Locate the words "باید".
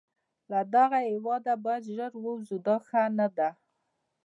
1.65-1.83